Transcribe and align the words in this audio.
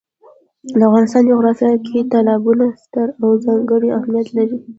د 0.77 0.79
افغانستان 0.89 1.23
جغرافیه 1.31 1.75
کې 1.85 1.99
تالابونه 2.13 2.65
ستر 2.83 3.07
او 3.21 3.29
ځانګړی 3.45 3.89
اهمیت 3.99 4.27
لري. 4.37 4.57